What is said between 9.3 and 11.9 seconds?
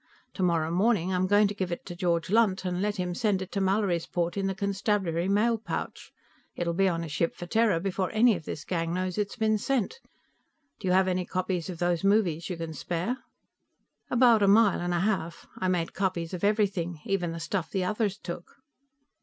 been sent. Do you have any copies of